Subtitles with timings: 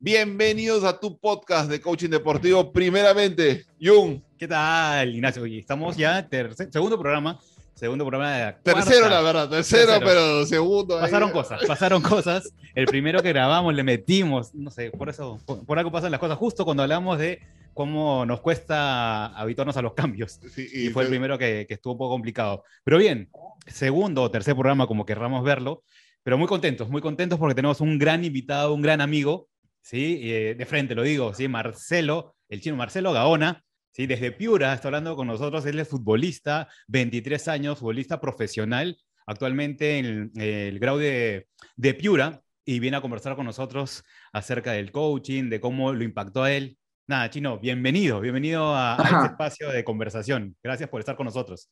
[0.00, 2.72] Bienvenidos a tu podcast de coaching deportivo.
[2.72, 4.20] Primeramente, Jung.
[4.38, 5.44] ¿Qué tal, Ignacio?
[5.44, 7.38] Estamos ya, tercer, segundo programa,
[7.74, 9.08] segundo programa de la Tercero, cuarta.
[9.10, 10.06] la verdad, tercero, Tercero.
[10.06, 10.96] pero segundo.
[10.96, 11.02] ahí.
[11.02, 12.52] Pasaron cosas, pasaron cosas.
[12.74, 16.20] El primero que grabamos le metimos, no sé, por eso, por, por algo pasan las
[16.20, 17.40] cosas, justo cuando hablamos de
[17.78, 20.40] cómo nos cuesta habituarnos a los cambios.
[20.52, 22.64] Sí, Y fue el primero que, que estuvo un poco complicado.
[22.82, 23.30] Pero bien,
[23.68, 25.84] segundo o tercer programa, como querramos verlo,
[26.24, 29.48] pero muy contentos, muy contentos porque tenemos un gran invitado, un gran amigo,
[29.80, 30.18] ¿sí?
[30.24, 31.46] Eh, de frente lo digo, ¿sí?
[31.46, 34.08] Marcelo, el chino Marcelo Gaona, ¿sí?
[34.08, 40.32] Desde Piura está hablando con nosotros, él es futbolista, 23 años, futbolista profesional, actualmente en
[40.34, 44.02] el, el grado de, de Piura, y viene a conversar con nosotros
[44.32, 46.76] acerca del coaching, de cómo lo impactó a él.
[47.08, 50.54] Nada, Chino, bienvenido, bienvenido a, a este espacio de conversación.
[50.62, 51.70] Gracias por estar con nosotros.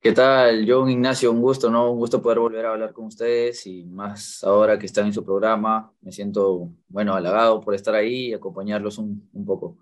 [0.00, 1.32] ¿Qué tal, John Ignacio?
[1.32, 1.90] Un gusto, ¿no?
[1.90, 5.24] Un gusto poder volver a hablar con ustedes y más ahora que están en su
[5.24, 5.92] programa.
[6.00, 9.78] Me siento, bueno, halagado por estar ahí y acompañarlos un, un poco.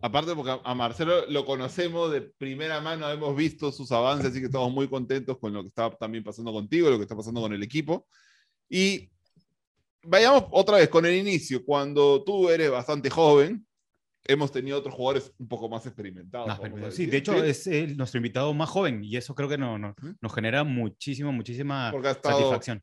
[0.00, 4.38] Aparte porque a- a Marcelo lo conocemos de primera mano, hemos visto sus avances, así
[4.40, 7.40] que estamos muy contentos con lo que está también pasando contigo, lo que está pasando
[7.40, 8.06] con el equipo.
[8.68, 9.08] Y
[10.02, 11.64] vayamos otra vez con el inicio.
[11.64, 13.66] Cuando tú eres bastante joven,
[14.24, 16.46] hemos tenido otros jugadores un poco más experimentados.
[16.48, 19.78] Más sí, de hecho es eh, nuestro invitado más joven y eso creo que no,
[19.78, 22.82] no- nos genera muchísima Porque ha estado satisfacción.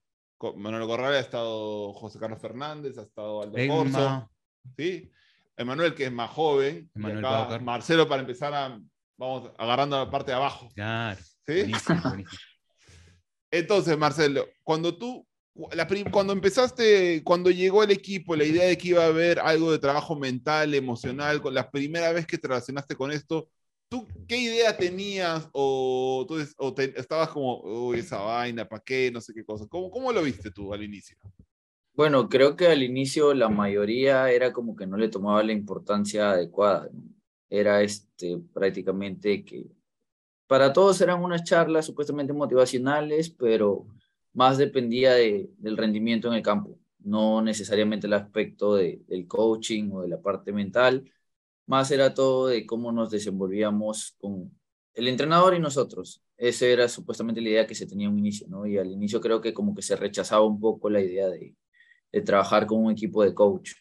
[0.58, 4.30] Manuel Corral, ha estado José Carlos Fernández, ha estado Aldo Corso,
[4.78, 5.12] ¿sí?
[5.58, 7.60] Emanuel, que es más joven, acá.
[7.60, 8.80] Marcelo para empezar a,
[9.18, 10.70] vamos, agarrando la parte de abajo.
[10.76, 11.62] claro, ¿Sí?
[11.62, 12.40] buenísimo, buenísimo.
[13.52, 15.26] Entonces, Marcelo, cuando tú,
[15.72, 19.72] la cuando empezaste, cuando llegó el equipo, la idea de que iba a haber algo
[19.72, 23.50] de trabajo mental, emocional, con la primera vez que te relacionaste con esto,
[23.88, 28.84] ¿tú qué idea tenías o, tú es- o te- estabas como, uy, esa vaina, ¿para
[28.84, 29.10] qué?
[29.12, 29.66] No sé qué cosa.
[29.70, 31.18] ¿Cómo, ¿Cómo lo viste tú al inicio?
[31.94, 36.32] Bueno, creo que al inicio la mayoría era como que no le tomaba la importancia
[36.32, 36.90] adecuada.
[37.50, 39.66] Era este, prácticamente que
[40.48, 43.88] para todos eran unas charlas supuestamente motivacionales, pero
[44.36, 49.92] más dependía de- del rendimiento en el campo, no necesariamente el aspecto de- del coaching
[49.94, 51.12] o de la parte mental,
[51.68, 54.52] más era todo de cómo nos desenvolvíamos con
[54.96, 56.24] el entrenador y nosotros.
[56.38, 58.68] Esa era supuestamente la idea que se tenía en un inicio, ¿no?
[58.68, 61.56] Y al inicio creo que como que se rechazaba un poco la idea de,
[62.14, 63.74] de trabajar con un equipo de coach.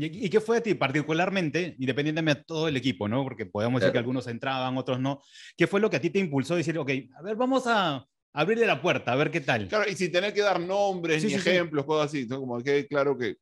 [0.00, 3.22] ¿Y qué fue de ti particularmente, independientemente de todo el equipo, ¿no?
[3.22, 4.04] Porque podemos decir que Claro.
[4.04, 5.20] algunos entraban, otros no.
[5.56, 8.06] ¿Qué fue lo que a ti te impulsó a decir, ok, a ver, vamos a
[8.34, 9.68] abrirle la puerta, a ver qué tal?
[9.68, 11.50] Claro, y sin tener que dar nombres Sí, ni sí, sí.
[11.50, 12.40] ejemplos, cosas así, ¿no?
[12.40, 13.36] como que claro que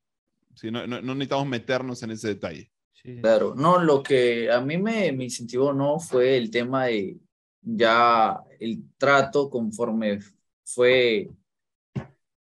[0.54, 2.70] sí, no, no, no necesitamos meternos en ese detalle.
[2.92, 3.20] Sí, sí.
[3.20, 7.16] Claro, no, lo que a mí me, me incentivó no fue el tema de
[7.62, 10.18] ya el trato conforme
[10.64, 11.28] fue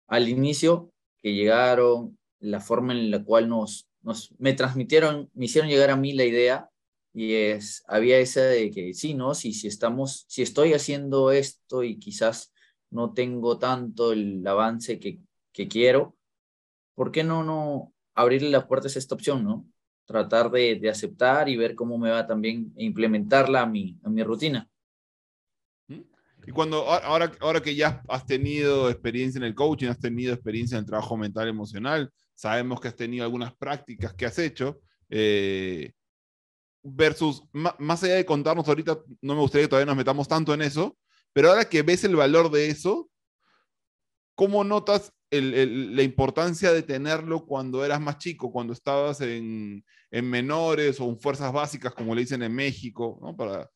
[0.07, 5.69] al inicio que llegaron, la forma en la cual nos, nos me transmitieron, me hicieron
[5.71, 6.71] llegar a mí la idea
[7.17, 9.35] y es, había esa de que sí, ¿no?
[9.35, 12.53] Si, si estamos, si estoy haciendo esto y quizás
[12.91, 16.15] no tengo tanto el avance que, que quiero,
[16.95, 19.67] ¿por qué no, no abrirle las puertas a esta opción, ¿no?
[20.05, 24.11] tratar de, de aceptar y ver cómo me va también e implementarla a mi, a
[24.11, 24.69] mi rutina.
[25.89, 30.77] Y cuando, ahora, ahora que ya has tenido experiencia en el coaching, has tenido experiencia
[30.77, 35.93] en el trabajo mental emocional, sabemos que has tenido algunas prácticas que has hecho, eh,
[36.89, 40.63] versus, más allá de contarnos ahorita, no me gustaría que todavía nos metamos tanto en
[40.63, 40.97] eso,
[41.33, 43.11] pero ahora que ves el valor de eso,
[44.35, 49.85] ¿cómo notas el- el- la importancia de tenerlo cuando eras más chico, cuando estabas en,
[50.11, 53.37] en menores o en fuerzas básicas, como le dicen en México, ¿no?
[53.37, 53.69] Para,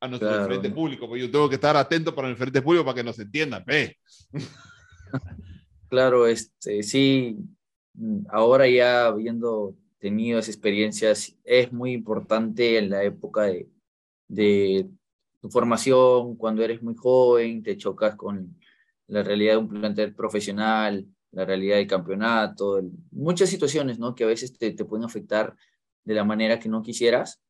[0.00, 0.42] a nuestro Claro.
[0.44, 3.18] diferente público, porque yo tengo que estar atento para el diferente público para que nos
[3.18, 3.64] entiendan.
[3.66, 3.96] ve.
[5.88, 7.36] Claro, este, sí,
[8.30, 9.76] ahora ya habiendo
[10.08, 13.68] tenido esas experiencias, es muy importante en la época de,
[14.28, 14.88] de
[15.40, 18.56] tu formación, cuando eres muy joven, te chocas con
[19.08, 24.14] la realidad de un plantel profesional, la realidad del campeonato, el- muchas situaciones, ¿no?
[24.14, 25.56] Que a veces te, te pueden afectar
[26.04, 27.40] de la manera que no quisieras.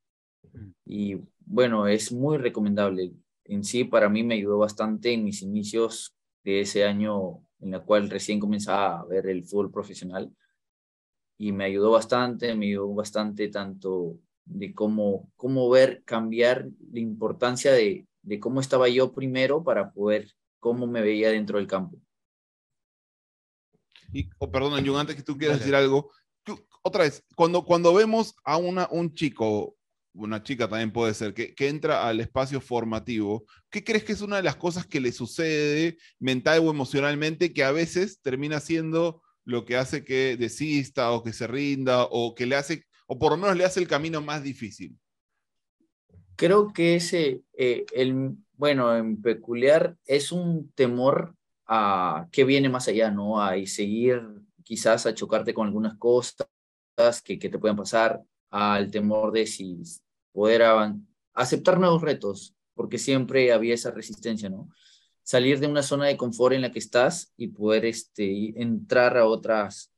[0.84, 3.12] Y bueno, es muy recomendable.
[3.44, 6.14] En sí, para mí me ayudó bastante en mis inicios
[6.44, 10.32] de ese año en la cual recién comenzaba a ver el fútbol profesional.
[11.38, 17.72] Y me ayudó bastante, me ayudó bastante tanto de cómo, cómo ver, cambiar la importancia
[17.72, 21.98] de, de cómo estaba yo primero para poder, cómo me veía dentro del campo.
[24.12, 25.64] Y, oh, perdón, Jun, antes que tú quieras Dale.
[25.64, 26.10] decir algo,
[26.42, 29.76] tú- otra vez, cuando, cuando vemos a una, un chico
[30.16, 34.22] una chica también puede ser, que, que, entra al espacio formativo, ¿qué crees que es
[34.22, 39.22] una de las cosas que le sucede mental o emocionalmente que a veces termina siendo
[39.46, 43.30] lo que hace que desista o que se rinda o que le hace, o por
[43.30, 44.98] lo menos le hace el camino más difícil?
[46.34, 51.34] Creo que ese, eh, el, bueno, en peculiar es un temor
[51.66, 53.40] a qué viene más allá, ¿no?
[53.40, 54.22] A seguir
[54.62, 56.46] quizás a chocarte con algunas cosas
[57.24, 59.80] que, que te puedan pasar, al temor de si
[60.32, 60.62] poder
[61.34, 64.68] aceptar nuevos retos, porque siempre había esa resistencia, ¿no?
[65.26, 69.26] Salir de una zona de confort en la que estás y poder este, entrar a
[69.26, 69.92] otras,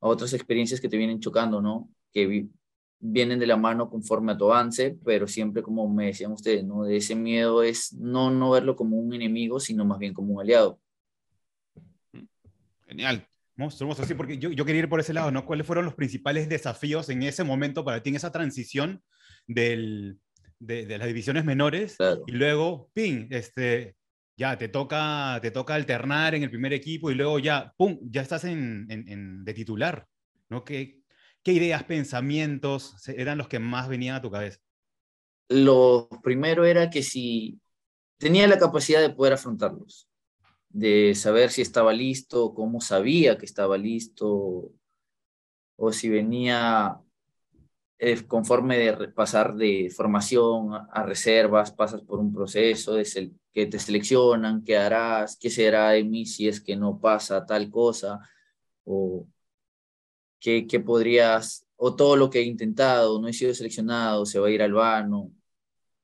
[0.00, 1.88] a otras experiencias que te vienen chocando, ¿no?
[2.12, 2.48] Que
[2.98, 6.82] vienen de la mano conforme a tu avance, pero siempre, como me decían ustedes, ¿no?
[6.82, 10.40] De ese miedo es no, no verlo como un enemigo, sino más bien como un
[10.40, 10.80] aliado.
[12.88, 13.28] Genial.
[13.54, 15.46] Monstruo, así, porque yo, yo, quería ir por ese lado, ¿no?
[15.46, 19.04] ¿Cuáles fueron los principales desafíos en ese momento para ti, en esa transición
[19.46, 20.18] del,
[20.58, 21.96] de, de las divisiones menores?
[22.26, 23.96] Y luego, ping, este,
[24.36, 28.22] ya te toca, te toca alternar en el primer equipo y luego ya, pum, ya
[28.22, 30.06] estás en, en, de titular,
[30.48, 30.64] ¿no?
[30.64, 31.00] ¿Qué,
[31.42, 34.60] ¿Qué ideas, pensamientos eran los que más venían a tu cabeza?
[35.48, 37.60] Lo primero era que si
[38.18, 40.08] tenía la capacidad de poder afrontarlos
[40.74, 44.72] de saber si estaba listo, cómo sabía que estaba listo,
[45.76, 47.00] o si venía
[48.04, 52.96] eh, conforme de pasar de formación a, reservas, pasas por un proceso
[53.52, 57.70] que te seleccionan, qué harás, qué será de mí si es que no pasa tal
[57.70, 58.20] cosa,
[58.84, 59.26] o
[60.38, 64.48] qué, qué podrías, o todo lo que he intentado, no he sido seleccionado, se va
[64.48, 65.32] a ir al vano,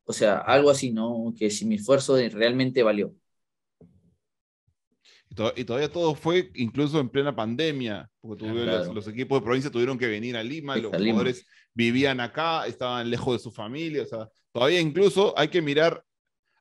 [0.04, 1.34] o sea, algo así, ¿no?
[1.38, 3.14] Que si mi esfuerzo realmente valió.
[5.56, 10.08] Y, todavía todo fue incluso en plena pandemia, porque los, equipos de provincia tuvieron que
[10.08, 14.80] venir a Lima, los jugadores vivían acá, estaban lejos de su familia, o sea, todavía
[14.80, 16.04] incluso hay que mirar,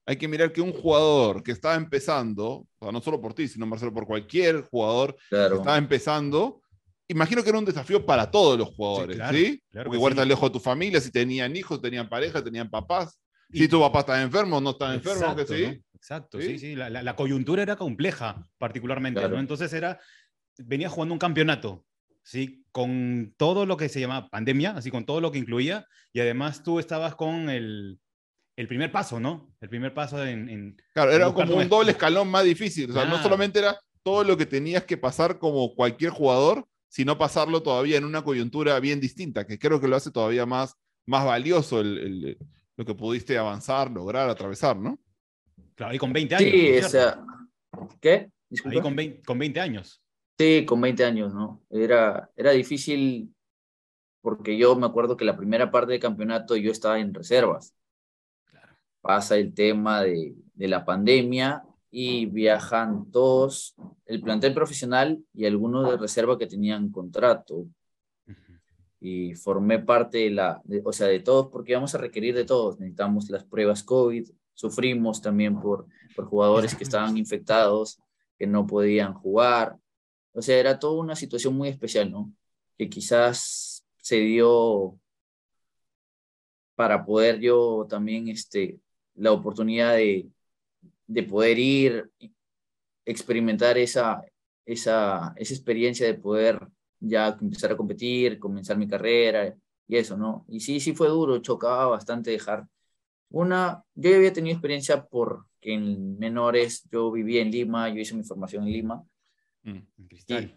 [0.06, 3.94] hay que mirar que un jugador que estaba empezando, no solo por ti, sino Marcelo,
[3.94, 6.62] por cualquier jugador que estaba empezando,
[7.08, 9.64] imagino que era un desafío para todos los jugadores, ¿sí?
[9.72, 13.20] porque igual estás lejos de tu familia, si tenían hijos, tenían pareja, tenían papás,
[13.52, 15.82] si tu papá está enfermo, no está enfermo, que sí.
[16.00, 16.76] Exacto, sí, sí.
[16.76, 19.38] La, la, coyuntura era compleja, particularmente, ¿no?
[19.38, 20.00] Entonces era,
[20.58, 21.86] venía jugando un campeonato,
[22.24, 22.66] ¿sí?
[22.72, 26.64] Con todo lo que se llama pandemia, así con todo lo que incluía, y además
[26.64, 28.00] tú estabas con el,
[28.56, 29.54] el primer paso, ¿no?
[29.60, 30.78] El primer paso en...
[30.94, 34.38] claro, era como un doble escalón más difícil, o sea, no solamente era todo lo
[34.38, 39.46] que tenías que pasar como cualquier jugador, sino pasarlo todavía en una coyuntura bien distinta,
[39.46, 40.76] que creo que lo hace todavía más,
[41.06, 42.38] más valioso el,
[42.78, 44.98] lo que pudiste avanzar, lograr, atravesar, ¿no?
[45.80, 46.52] Claro, y con 20 años.
[46.52, 47.24] Sí, o sea,
[48.02, 48.30] ¿qué?
[48.66, 50.04] Ahí con 20, con 20 años.
[50.38, 51.64] Sí, con 20 años, ¿no?
[51.70, 53.34] Era, era difícil
[54.20, 57.74] porque yo me acuerdo que la primera parte del campeonato yo estaba en reservas.
[58.44, 58.76] Claro.
[59.00, 63.74] Pasa el tema de, de la pandemia y viajan todos,
[64.06, 67.68] el plantel profesional y algunos de reserva que tenían contrato.
[69.00, 72.78] Y formé parte de la, o sea, de todos, porque vamos a requerir de todos.
[72.82, 74.30] Necesitamos las pruebas COVID,
[74.60, 77.98] sufrimos también por, por jugadores que estaban infectados,
[78.38, 79.78] que no podían jugar.
[80.34, 82.34] O sea, era toda una situación muy especial, ¿no?
[82.78, 85.00] Que quizás se dio
[86.76, 88.82] para poder yo también, este,
[89.16, 90.30] la oportunidad de,
[91.08, 92.12] de poder ir,
[93.06, 94.22] experimentar esa,
[94.66, 96.60] esa, esa experiencia de poder
[97.00, 99.56] ya empezar a competir, comenzar mi carrera
[99.88, 100.44] y eso, ¿no?
[100.50, 102.68] Y sí, sí fue duro, chocaba bastante dejar
[103.30, 108.16] una, yo ya había tenido experiencia porque en menores yo vivía en Lima, yo hice
[108.16, 109.04] mi formación en Lima,
[109.64, 109.78] mm,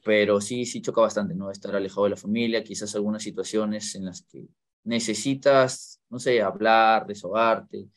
[0.05, 1.51] pero sí, sí choca bastante, ¿no?
[1.51, 4.47] Estar alejado de la familia, quizás algunas situaciones en las que
[4.85, 7.89] necesitas, no sé, hablar, desahogarte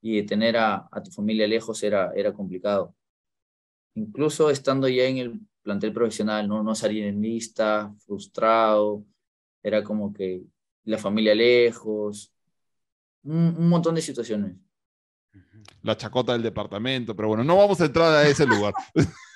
[0.00, 2.94] y tener a, a tu familia lejos era, era complicado.
[3.94, 6.62] Incluso estando ya en el plantel profesional, ¿no?
[6.62, 9.04] No salir en lista, frustrado,
[9.62, 10.42] era como que
[10.84, 12.32] la familia lejos,
[13.24, 14.56] un, montón de situaciones.
[15.82, 18.74] La chacota del departamento, pero bueno, no vamos a entrar a ese lugar.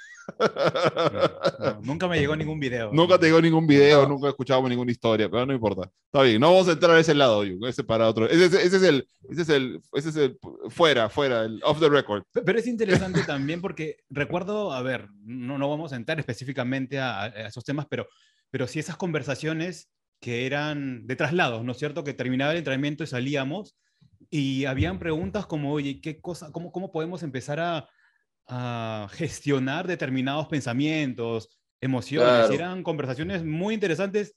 [1.83, 2.91] nunca me llegó ningún video.
[2.93, 5.91] Nunca te llegó ningún video, nunca escuchamos ninguna historia, pero no importa.
[6.07, 8.29] Está bien, no vamos a entrar a ese lado, ese para otro.
[8.29, 12.25] Ese, es el, ese es el, ese es el, fuera, fuera, el off the record.
[12.33, 17.23] Pero es interesante también porque recuerdo, a ver, no, no vamos a entrar específicamente a,
[17.23, 18.07] a esos temas, pero,
[18.51, 19.89] pero sí esas conversaciones
[20.23, 22.05] que eran de traslados, ¿no es cierto?
[22.05, 23.77] Que terminaba el entrenamiento y salíamos
[24.31, 27.89] y habían preguntas como, oye, ¿qué cosa, cómo, cómo podemos empezar a,
[28.47, 32.49] a gestionar determinados pensamientos, emociones?
[32.51, 34.37] eran conversaciones muy interesantes.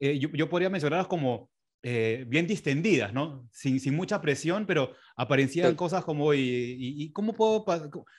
[0.00, 1.50] Eh, yo, yo, podría mencionarlas como
[1.82, 3.46] eh, bien distendidas, ¿no?
[3.52, 5.76] Sin, sin mucha presión, pero aparecían Sí.
[5.76, 7.62] cosas como, y, y- y cómo puedo,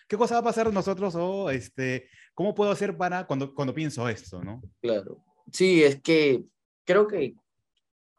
[0.08, 4.08] qué cosa va a pasar nosotros o, este, cómo puedo hacer para cuando, cuando pienso
[4.08, 4.62] esto, ¿no?
[4.82, 5.24] Claro.
[5.52, 6.44] Sí, es que
[6.88, 7.36] creo que,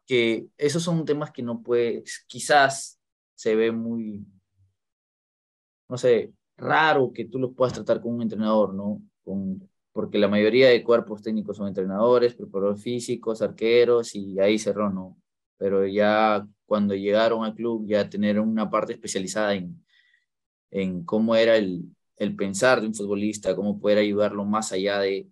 [0.05, 2.99] que esos son temas que no puedes, quizás
[3.35, 4.25] se ve muy,
[5.89, 9.01] no sé, raro que tú los puedas tratar con un entrenador, ¿no?
[9.23, 14.89] Con, porque la mayoría de cuerpos técnicos son entrenadores, preparadores físicos, arqueros y ahí cerró,
[14.91, 15.17] ¿no?
[15.57, 19.83] Pero ya cuando llegaron al club, ya tener una parte especializada en,
[20.71, 21.85] en cómo era el,
[22.17, 25.27] el pensar de un futbolista, cómo poder ayudarlo más allá de,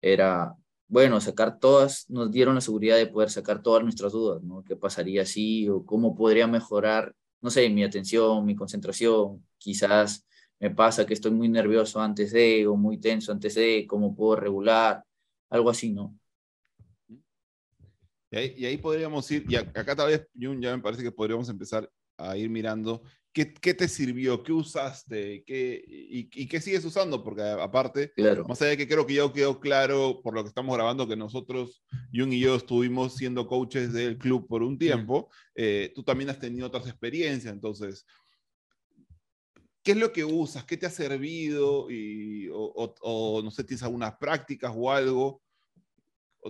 [0.00, 0.54] era,
[0.88, 4.62] bueno, sacar todas, nos dieron la seguridad de poder sacar todas nuestras dudas, ¿no?
[4.64, 9.44] ¿Qué pasaría si o cómo podría mejorar, no sé, mi atención, mi concentración?
[9.58, 10.26] Quizás
[10.60, 14.36] me pasa que estoy muy nervioso antes de o muy tenso antes de, cómo puedo
[14.36, 15.04] regular,
[15.50, 16.16] algo así, ¿no?
[18.30, 21.12] Y ahí, y ahí podríamos ir, y acá tal vez, Jun, ya me parece que
[21.12, 23.02] podríamos empezar a ir mirando
[23.36, 28.46] qué, qué te sirvió, qué usaste, qué, y, y qué sigues usando, porque aparte, Claro,
[28.48, 31.16] más allá de que creo que ya quedó claro por lo que estamos grabando que
[31.16, 36.30] nosotros, Jun y yo, estuvimos siendo coaches del club por un tiempo, eh, tú también
[36.30, 38.06] has tenido otras experiencias, entonces,
[39.82, 40.64] ¿qué es lo que usas?
[40.64, 41.90] ¿Qué te ha servido?
[41.90, 45.42] Y, o, o- o, no sé, ¿tienes algunas prácticas o algo?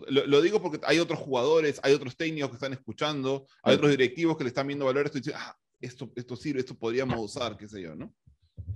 [0.08, 3.90] Lo, lo digo porque hay otros jugadores, hay otros técnicos que están escuchando, hay otros
[3.90, 6.74] directivos que le están viendo valor a esto y dicen, ah, esto, esto sirve, esto
[6.74, 8.14] podríamos usar, qué sé yo, ¿no?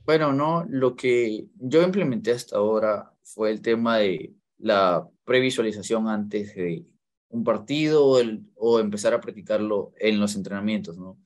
[0.05, 6.55] Bueno, no, lo que yo implementé hasta ahora fue el tema de la previsualización antes
[6.55, 6.87] de
[7.29, 11.19] un partido o, el- o empezar a practicarlo en los entrenamientos, ¿no?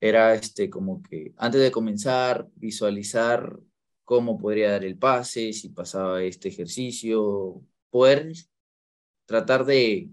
[0.00, 3.58] Era este como que antes de comenzar, visualizar
[4.04, 8.32] cómo podría dar el pase, si pasaba este ejercicio, poder
[9.26, 10.10] tratar de,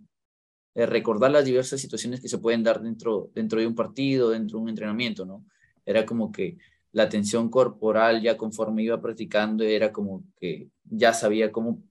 [0.73, 4.57] de recordar las diversas situaciones que se pueden dar dentro, dentro de un partido, dentro
[4.57, 5.45] de un entrenamiento, ¿no?
[5.85, 6.57] Era como que
[6.91, 11.81] la tensión corporal ya conforme iba practicando era como que ya sabía cómo,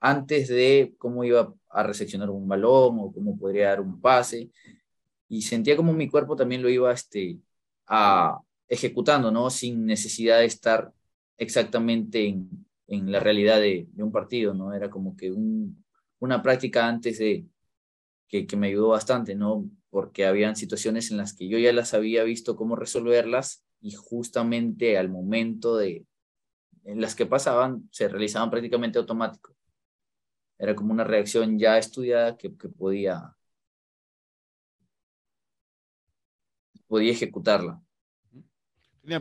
[0.00, 4.50] antes de cómo iba a recepcionar un balón o cómo podría dar un pase,
[5.28, 7.38] y sentía como mi cuerpo también lo iba este,
[7.86, 9.50] a, ejecutando, ¿no?
[9.50, 10.92] Sin necesidad de estar
[11.36, 14.72] exactamente en, en la realidad de, de un partido, ¿no?
[14.74, 15.84] Era como que un,
[16.20, 17.44] una práctica antes de,
[18.28, 19.68] que, me ayudó bastante, ¿no?
[19.90, 24.98] Porque habían situaciones en las que yo ya las había visto cómo resolverlas y justamente
[24.98, 26.06] al momento de
[26.84, 29.54] en las que pasaban se realizaban prácticamente automático.
[30.58, 33.34] Era como una reacción ya estudiada que, podía,
[36.86, 37.80] podía ejecutarla.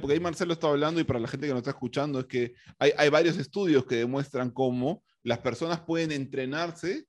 [0.02, 2.54] Porque ahí Marcelo está hablando y para la gente que nos está escuchando es que
[2.78, 7.08] hay varios estudios que demuestran cómo las personas pueden entrenarse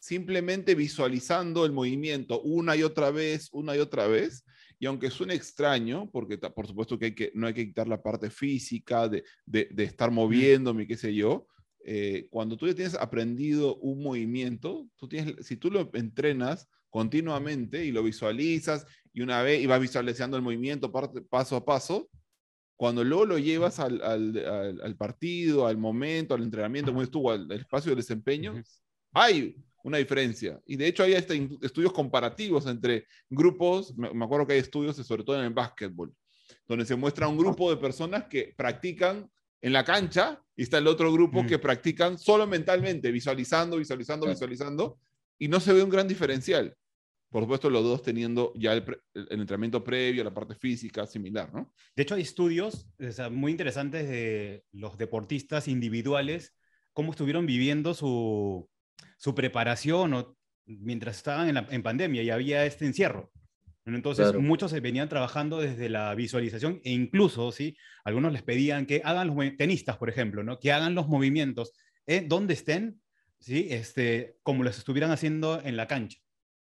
[0.00, 4.44] simplemente visualizando el movimiento una y otra vez, una y otra vez.
[4.78, 8.02] Y aunque suene extraño, porque por supuesto que, hay que no hay que quitar la
[8.02, 11.46] parte física de, de, de estar moviéndome, qué sé yo,
[11.84, 17.84] eh, cuando tú ya tienes aprendido un movimiento, tú tienes, si tú lo entrenas continuamente
[17.84, 22.08] y lo visualizas y una vez y vas visualizando el movimiento parte- paso a paso,
[22.76, 27.30] cuando luego lo llevas al, al, al- al partido, al momento, al entrenamiento, como estuvo
[27.30, 28.62] al, espacio de desempeño, Ujú.
[29.84, 30.60] Una diferencia.
[30.66, 34.96] Y de hecho hay hasta estudios comparativos entre grupos, me, me acuerdo que hay estudios,
[34.96, 36.12] sobre todo en el básquetbol,
[36.66, 39.30] donde se muestra un grupo de personas que practican
[39.62, 41.46] en la cancha y está el otro grupo Mm.
[41.46, 44.34] que practican solo mentalmente, visualizando, visualizando, Claro.
[44.36, 44.98] visualizando,
[45.38, 46.74] y no se ve un gran diferencial.
[47.30, 51.52] Por supuesto, los dos teniendo ya el, pre- el entrenamiento previo, la parte física similar,
[51.52, 51.72] ¿no?
[51.94, 56.54] De hecho, hay estudios o sea, muy interesantes de los deportistas individuales,
[56.92, 58.68] cómo estuvieron viviendo su,
[59.18, 63.32] su preparación o, mientras estaban en, la- en pandemia y había este encierro.
[63.86, 64.40] Entonces, Claro.
[64.42, 67.76] muchos se venían trabajando desde la visualización e incluso, ¿sí?
[68.04, 70.60] Algunos les pedían que hagan los tenistas, por ejemplo, ¿no?
[70.60, 71.72] Que hagan los movimientos
[72.06, 73.00] eh, donde estén,
[73.40, 73.66] ¿sí?
[73.70, 76.18] Este, como los estuvieran haciendo en la cancha,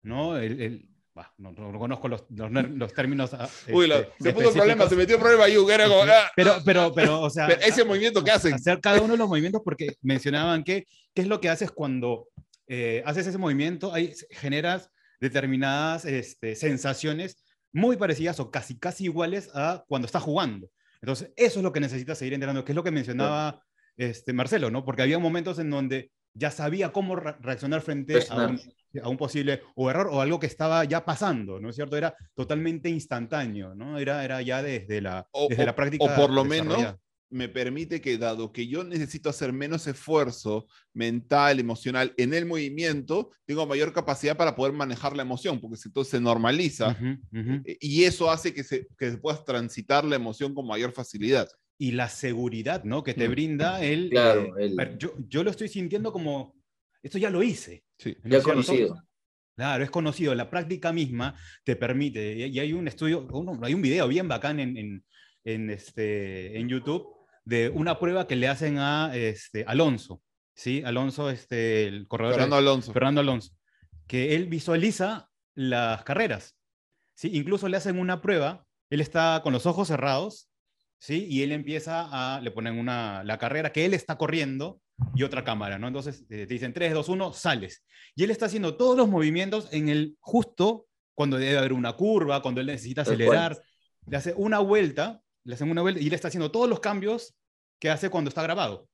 [0.02, 0.38] ¿no?
[0.38, 3.34] El, el- bah, no, no- no conozco los, los, los términos.
[3.34, 5.72] ah, Uy, la- este, se puso problema, se metió problema ahí, como,
[6.04, 8.54] ah, Pero, pero, pero, o sea, pero ese movimiento que hacen.
[8.54, 12.28] hacer cada uno de los movimientos porque mencionaban que qué es lo que haces cuando
[12.68, 19.50] eh, haces ese movimiento, ahí generas determinadas este, sensaciones muy parecidas o casi casi iguales
[19.54, 20.70] a cuando estás jugando.
[21.02, 23.62] Entonces, eso es lo que necesitas seguir entrenando, que es lo que mencionaba
[23.98, 24.86] este, Marcelo, ¿no?
[24.86, 28.62] Porque había momentos en donde ya sabía cómo re- reaccionar frente a un.
[29.02, 31.98] A un posible o error o algo que estaba ya pasando, ¿no es cierto?
[31.98, 33.98] Era totalmente instantáneo, ¿no?
[34.00, 36.06] Era, era ya desde la, O- desde o- la práctica.
[36.06, 36.96] o por lo menos,
[37.32, 43.30] me permite que, dado que yo necesito hacer menos esfuerzo mental, emocional en el movimiento,
[43.46, 46.98] tengo mayor capacidad para poder manejar la emoción, porque entonces se normaliza
[47.32, 51.48] eh, y eso hace que se, que puedas transitar la emoción con mayor facilidad.
[51.78, 53.04] Y la seguridad, ¿no?
[53.04, 53.32] Que te mm.
[53.32, 54.10] brinda el...
[54.10, 56.56] Claro, eh, yo, yo, lo estoy sintiendo como,
[57.04, 57.84] esto ya lo hice.
[58.00, 58.18] Sí.
[58.24, 59.04] Ya conocido.
[59.56, 60.34] Claro, es conocido.
[60.34, 63.28] La práctica misma te permite, y hay un estudio,
[63.62, 65.06] hay un video bien bacán en, en,
[65.44, 67.06] en, este, en YouTube
[67.44, 70.22] de una prueba que le hacen a este, Alonso,
[70.56, 70.82] ¿sí?
[70.86, 72.36] Alonso, este, el corredor.
[72.36, 72.94] Fernando Alonso.
[72.94, 73.54] Fernando Alonso,
[74.08, 76.58] que él visualiza las carreras,
[77.16, 77.32] ¿sí?
[77.34, 80.49] Incluso le hacen una prueba, él está con los ojos cerrados,
[81.00, 81.26] ¿sí?
[81.30, 84.82] Y él empieza a, le ponen una, la carrera que él está corriendo
[85.16, 85.88] y otra cámara, ¿no?
[85.88, 87.84] Entonces eh, te dicen 3, 2, 1, sales.
[88.16, 92.42] Y él está haciendo todos los movimientos en el justo cuando debe haber una curva,
[92.42, 93.60] cuando él necesita acelerar.
[94.06, 97.36] Le hace una vuelta le hacen una vuelta y le está haciendo todos los cambios
[97.80, 98.88] que hace cuando está grabado.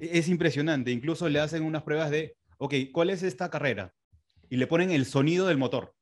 [0.00, 0.90] E-, es impresionante.
[0.90, 3.92] Incluso le hacen unas pruebas de, ok, ¿cuál es esta carrera?
[4.48, 5.94] Y le ponen el sonido del motor.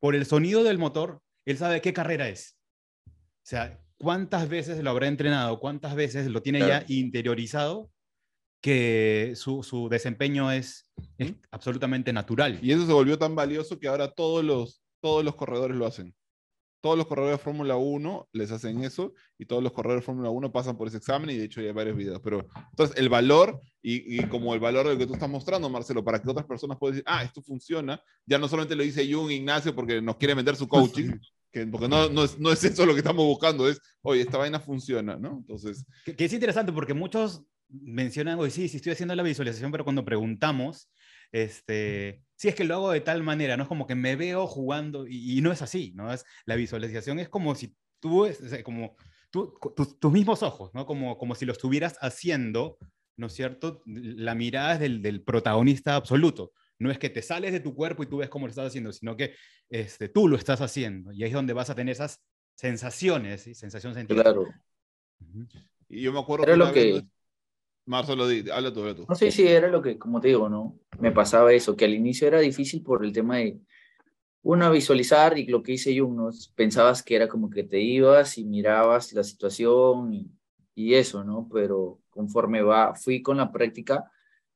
[0.00, 2.58] Por el sonido del motor, él sabe qué carrera es.
[3.06, 7.90] O sea, cuántas veces lo habrá entrenado, cuántas veces lo tiene ya interiorizado
[8.60, 12.58] que su, su desempeño es, es, absolutamente natural.
[12.62, 16.14] Y eso se volvió tan valioso que ahora todos los, todos los corredores lo hacen
[16.84, 20.28] todos los corredores de Fórmula 1 les hacen eso y todos los corredores de Fórmula
[20.28, 22.20] 1 pasan por ese examen y de hecho hay varios videos.
[22.22, 26.04] Pero entonces el valor y, como el valor de lo que tú estás mostrando, Marcelo,
[26.04, 29.30] para que otras personas puedan decir, ah, esto funciona, ya no solamente lo dice Jung
[29.30, 31.12] Ignacio porque nos quiere vender su coaching,
[31.54, 34.38] que, porque no, no, es, no, es, eso lo que estamos buscando, es, oye, esta
[34.38, 35.38] vaina funciona, ¿no?
[35.38, 35.86] Entonces...
[36.04, 39.84] Que, que es interesante porque muchos mencionan, oye, sí, sí estoy haciendo la visualización, pero
[39.84, 40.90] cuando preguntamos,
[41.32, 44.46] este, si es que lo hago de tal manera, no es como que me veo
[44.46, 46.12] jugando y, no es así, ¿no?
[46.12, 48.28] Es, la visualización es como si tú,
[48.64, 48.96] como
[49.30, 50.86] tus mismos ojos, ¿no?
[50.86, 52.78] Como, como si lo estuvieras haciendo,
[53.16, 53.82] ¿no es cierto?
[53.86, 56.52] La mirada es del, del, protagonista absoluto.
[56.78, 58.92] No es que te sales de tu cuerpo y tú ves cómo lo estás haciendo,
[58.92, 59.34] sino que
[59.68, 61.12] este, tú lo estás haciendo.
[61.12, 62.20] Y ahí es donde vas a tener esas
[62.54, 64.46] sensaciones, y sensaciones Claro.
[65.88, 67.02] Y yo me acuerdo que, lo que...
[67.86, 69.06] Marcelo, habla tú, habla tú.
[69.08, 70.78] No, sí, sí, era lo que, como te digo, ¿no?
[70.98, 73.60] Me pasaba eso, que al inicio era difícil por el tema de,
[74.44, 76.30] uno, visualizar y lo que hice yo, ¿no?
[76.54, 80.30] Pensabas que era como que te ibas y mirabas la situación y,
[80.74, 81.48] y eso, ¿no?
[81.52, 84.10] Pero conforme va, fui con la práctica,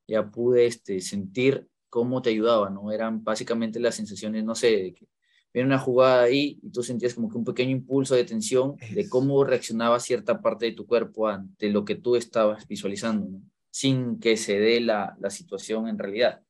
[0.07, 2.93] ya pude este, sentir cómo te ayudaba, ¿no?
[2.93, 5.09] Eran básicamente las sensaciones, no sé, de que
[5.53, 9.09] viene una jugada ahí y tú sentías como que un pequeño impulso de tensión de
[9.09, 14.37] cómo reaccionaba cierta parte de tu cuerpo ante lo que tú estabas visualizando, sin que
[14.37, 16.43] se dé la, la situación en realidad.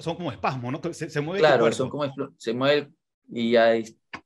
[0.00, 0.92] son como espasmos, ¿no?
[0.92, 2.04] Se, se mueve Claro, son como
[2.36, 2.92] se mueve
[3.28, 3.72] y ya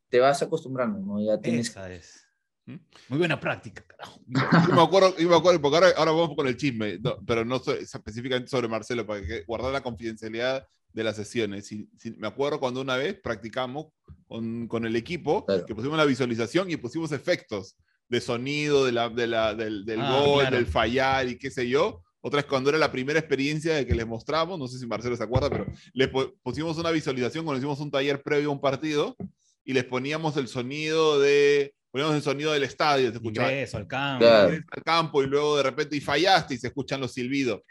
[0.08, 1.22] te vas acostumbrando, ¿no?
[1.24, 1.68] Ya tienes...
[1.68, 2.25] Esa es.
[2.66, 2.74] ¿Mm?
[3.08, 4.20] Muy buena práctica, carajo.
[4.26, 7.56] Yo me acuerdo, yo me acuerdo porque ahora, ahora vamos con el chisme, pero no
[7.56, 11.70] específicamente sobre Marcelo, para que guardar la confidencialidad de las sesiones.
[11.70, 13.86] Y, me acuerdo cuando una vez practicamos
[14.26, 17.76] con, con el equipo, que pusimos la visualización y pusimos efectos
[18.08, 21.68] de sonido, de la, de la, del, del ah, gol, del fallar y qué sé
[21.68, 22.02] yo.
[22.20, 25.16] Otra es cuando era la primera experiencia de que les mostramos, no sé si Marcelo
[25.16, 26.08] se acuerda, pero le
[26.42, 29.16] pusimos una visualización cuando hicimos un taller previo a un partido
[29.64, 33.86] y les poníamos el sonido de poníamos el sonido del estadio, se escuchaba Ingreso, al
[33.86, 34.26] campo.
[34.26, 37.62] al campo y luego de repente y fallaste y se escuchan los silbidos,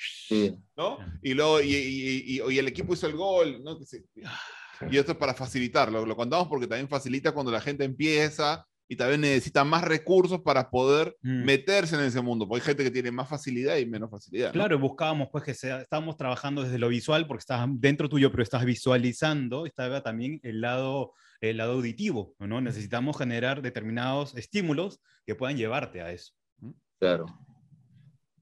[0.76, 0.98] ¿no?
[1.22, 3.78] Y luego y, y, y, el equipo hizo el gol, ¿no?
[4.90, 8.96] Y esto es para facilitarlo, lo contamos porque también facilita cuando la gente empieza y
[8.96, 11.44] también necesita más recursos para poder mm.
[11.44, 14.54] meterse en ese mundo, porque hay gente que tiene más facilidad y menos facilidad.
[14.54, 18.42] Claro, buscábamos pues que sea, estábamos trabajando desde lo visual porque estás dentro tuyo, pero
[18.42, 21.14] estás visualizando, estaba también el lado
[21.50, 22.62] el lado auditivo, ¿no?
[22.62, 26.34] Necesitamos generar determinados estímulos que puedan llevarte a eso.
[27.00, 27.26] Claro.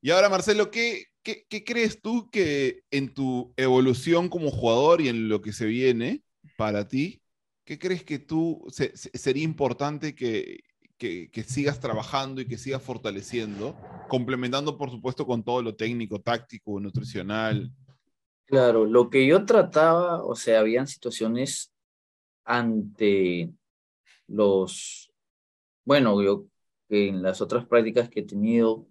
[0.02, 5.30] Y ahora, Marcelo, ¿qué, qué, crees tú que en tu evolución como jugador y en
[5.30, 6.24] lo que se viene
[6.58, 7.22] para ti,
[7.64, 10.60] qué crees que tú sería importante que,
[10.98, 13.78] que, que, sigas trabajando y que sigas fortaleciendo,
[14.10, 17.72] complementando, por supuesto, con todo lo técnico, táctico, nutricional?
[18.46, 21.73] Claro, lo que yo trataba, o sea, habían situaciones
[22.46, 23.52] ante
[24.28, 25.12] los,
[25.86, 26.48] bueno, yo
[26.90, 28.88] en las otras prácticas que he tenido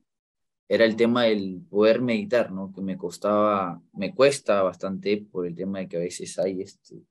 [0.68, 2.72] era el tema del poder meditar, ¿no?
[2.72, 7.02] Que me costaba, me cuesta bastante por el tema de que a veces hay este,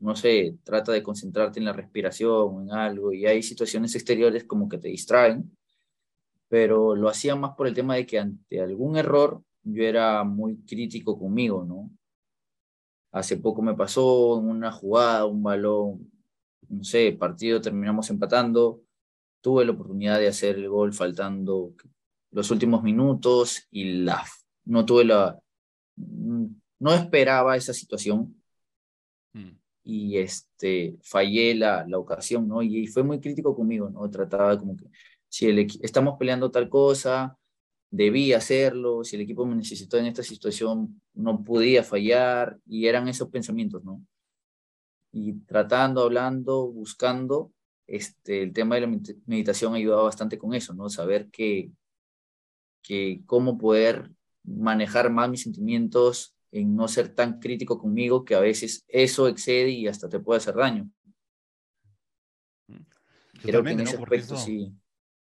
[0.00, 4.68] no sé, trata de concentrarte en la respiración en algo y hay situaciones exteriores como
[4.68, 5.56] que te distraen,
[6.48, 10.56] pero lo hacía más por el tema de que ante algún error yo era muy
[10.64, 11.90] crítico conmigo, ¿no?
[13.12, 16.10] Hace poco me pasó en una jugada, un balón,
[16.68, 18.82] no sé, partido terminamos empatando
[19.40, 21.74] tuve la oportunidad de hacer el gol faltando
[22.30, 24.24] los últimos minutos y la,
[24.64, 25.38] no tuve la,
[25.96, 28.40] no esperaba esa situación
[29.32, 29.50] mm.
[29.84, 32.62] y este, fallé la, la ocasión, ¿no?
[32.62, 34.08] Y, fue muy crítico conmigo, ¿no?
[34.10, 34.86] Trataba como que,
[35.28, 37.36] si el, estamos peleando tal cosa,
[37.90, 43.08] debía hacerlo, si el equipo me necesitó en esta situación, no podía fallar, y eran
[43.08, 44.00] esos pensamientos, ¿no?
[45.12, 47.52] Y tratando, hablando, buscando,
[47.86, 50.88] este, el tema de la meditación ayudaba bastante con eso, ¿no?
[50.88, 51.72] Saber que,
[52.82, 54.12] que cómo poder
[54.44, 59.70] manejar más mis sentimientos en no ser tan crítico conmigo que a veces eso excede
[59.70, 60.88] y hasta te puede hacer daño.
[63.42, 64.72] Creo que en ese aspecto sí.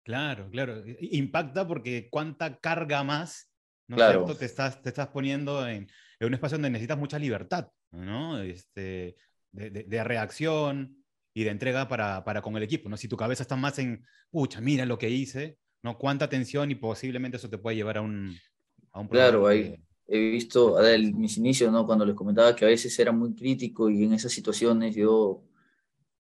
[0.09, 0.81] Claro, claro.
[1.01, 3.47] Impacta porque cuánta carga más,
[3.87, 4.25] ¿no claro.
[4.35, 5.87] Te estás, te estás poniendo en,
[6.19, 8.41] en, un espacio donde necesitas mucha libertad, ¿no?
[8.41, 9.17] Este,
[9.51, 10.97] de, de, reacción
[11.31, 12.97] y de entrega para, para, con el equipo, ¿no?
[12.97, 15.99] Si tu cabeza está más en, pucha, mira lo que hice, ¿no?
[15.99, 18.35] Cuánta tensión y posiblemente eso te puede llevar a un,
[18.93, 19.75] a un Claro, ahí
[20.07, 21.85] he visto en mis inicios, ¿no?
[21.85, 25.43] Cuando les comentaba que a veces era muy crítico y en esas situaciones yo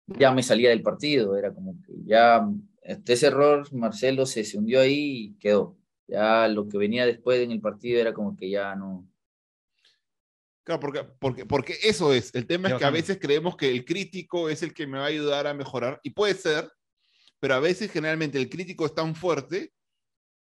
[0.06, 2.48] ya me salía del partido, era como que ya
[2.86, 5.76] este, ese error, Marcelo se, se hundió ahí y quedó.
[6.08, 9.06] Ya lo que venía después en el partido era como que ya no,
[10.66, 12.34] Claro, porque, porque, porque eso es.
[12.34, 15.04] El tema es que a veces creemos que el crítico es el que me va
[15.04, 16.00] a ayudar a mejorar.
[16.02, 16.68] Y puede ser,
[17.38, 19.72] pero a veces generalmente el crítico es tan fuerte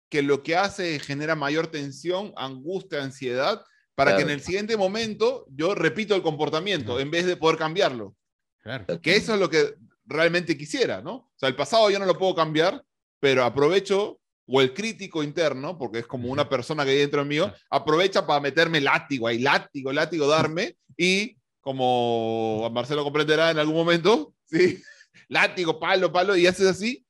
[0.09, 3.63] que lo que hace es genera mayor tensión, angustia, ansiedad,
[3.95, 8.17] para que en el siguiente momento yo repito el comportamiento en vez de poder cambiarlo.
[8.63, 8.99] Claro.
[9.03, 9.75] Que eso es lo que
[10.07, 11.15] realmente quisiera, ¿no?
[11.15, 12.85] O sea, el pasado yo no lo puedo cambiar,
[13.21, 17.53] pero aprovecho, o el crítico interno, porque es como una persona que hay dentro mío,
[17.71, 24.35] aprovecha para meterme látigo, ahí látigo, látigo, darme, y como Marcelo comprenderá en algún momento,
[24.45, 24.83] ¿sí?
[25.29, 27.05] látigo, palo, palo, y haces así,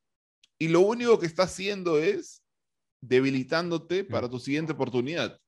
[0.57, 2.41] y lo único que está haciendo es
[3.01, 5.39] debilitándote para tu siguiente oportunidad.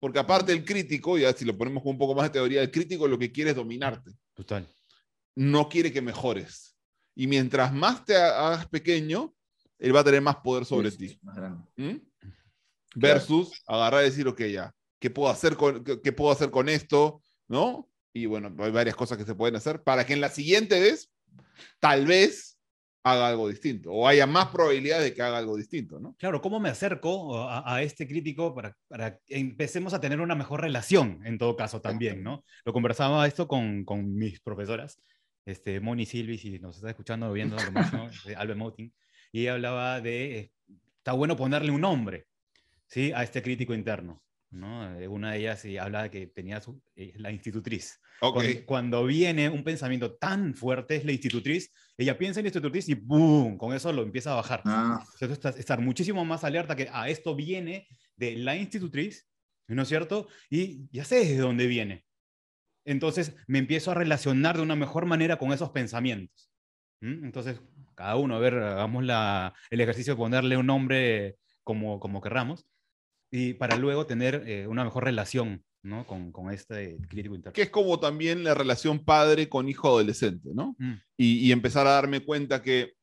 [0.00, 2.70] Porque aparte el crítico, ya si lo ponemos con un poco más de teoría, el
[2.70, 4.12] crítico lo que quiere es dominarte.
[4.34, 4.68] Total.
[5.38, 6.76] No quiere que mejores.
[7.14, 9.32] Y mientras más te hagas pequeño,
[9.78, 11.20] él va a tener más poder sobre ti.
[11.76, 11.98] ¿Mm?
[12.96, 17.22] Versus agarrar y decir, ok, ya, ¿qué puedo, hacer con, qué, puedo hacer con esto?
[17.46, 17.88] ¿No?
[18.12, 21.12] Y bueno, hay varias cosas que se pueden hacer para que en la siguiente vez,
[21.78, 22.58] tal vez
[23.04, 26.16] haga algo distinto o haya más probabilidad de que haga algo distinto, ¿no?
[26.18, 30.62] Claro, ¿cómo me acerco a, este crítico para, para, que empecemos a tener una mejor
[30.62, 32.44] relación en todo caso también, ¿no?
[32.64, 35.00] Lo conversaba esto con, con mis profesoras,
[35.48, 37.56] este, Moni Silvi, si nos está escuchando o viendo,
[37.92, 38.10] ¿no?
[38.36, 38.92] Albert Mouting,
[39.32, 40.52] y ella hablaba de, eh,
[40.98, 42.26] está bueno ponerle un nombre,
[42.86, 43.12] ¿sí?
[43.12, 44.22] A este crítico interno.
[44.50, 44.98] ¿no?
[44.98, 48.00] Eh, una de ellas habla de que tenía su, eh, la institutriz.
[48.66, 52.94] Cuando, viene un pensamiento tan fuerte, es la institutriz, ella piensa en la institutriz y
[52.94, 53.58] ¡boom!
[53.58, 54.62] Con eso lo empieza a bajar.
[54.64, 55.04] Ah.
[55.20, 59.28] Entonces, estar muchísimo más alerta que a ah, esto viene de la institutriz,
[59.68, 60.28] ¿no es cierto?
[60.50, 62.07] Y ya sé de dónde viene.
[62.88, 66.50] Entonces me empiezo a relacionar de una mejor manera con esos pensamientos.
[67.00, 67.60] Entonces,
[67.94, 72.66] cada uno, a ver, hagamos la, el ejercicio de ponerle un nombre como, como querramos
[73.30, 76.06] y para luego tener eh, una mejor relación ¿no?
[76.06, 77.52] con, con este crítico interno.
[77.52, 80.74] Que es como también la relación padre con hijo adolescente, ¿no?
[80.78, 80.94] Mm.
[81.18, 82.94] Y, y, empezar a darme cuenta que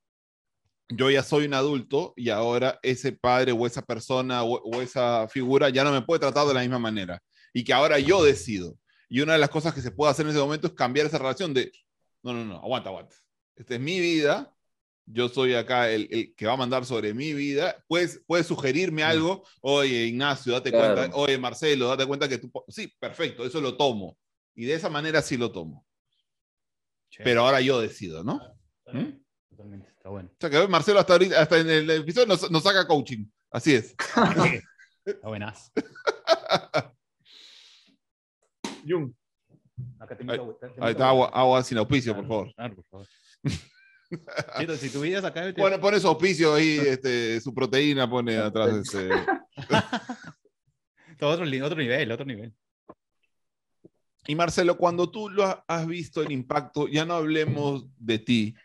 [0.89, 5.27] yo ya soy un adulto y ahora ese padre o esa persona o, o, esa
[5.29, 7.21] figura ya no me puede tratar de la misma manera
[7.53, 8.75] y que ahora yo decido.
[9.15, 11.17] Y una de las cosas que se puede hacer en ese momento es cambiar esa
[11.17, 11.71] relación de,
[12.21, 13.15] no, no, no, aguanta, aguanta.
[13.55, 14.53] Esta es mi vida
[15.05, 19.07] yo soy acá el, que va a mandar sobre mi vida, puedes, puedes sugerirme mm.
[19.07, 23.77] algo, oye Ignacio, date cuenta, oye Marcelo, date cuenta que tú, sí, perfecto, eso lo
[23.77, 24.17] tomo.
[24.53, 25.85] Y de esa manera sí lo tomo.
[27.23, 28.41] Pero ahora yo decido, ¿no?
[28.91, 29.21] ¿Mm?
[29.49, 30.29] Totalmente, está bueno.
[30.33, 33.75] O sea que Marcelo hasta, ahorita, hasta en el episodio nos, nos saca coaching, así
[33.75, 33.95] es.
[35.05, 35.71] está buenas.
[38.87, 39.11] Jung.
[39.99, 40.17] Acá
[40.79, 42.53] ahí, está agua, agua sin auspicio, por favor.
[42.55, 43.07] Claro, por favor.
[44.77, 45.53] si tu vida acá.
[45.57, 48.73] Bueno, pone su auspicio ahí, este, su proteína pone atrás.
[48.75, 49.09] Este...
[51.21, 52.53] otro, otro nivel, otro nivel.
[54.27, 58.55] Y Marcelo, cuando tú lo has visto el impacto, ya no hablemos de ti,